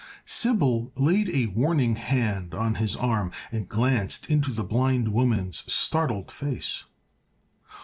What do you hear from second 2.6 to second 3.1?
his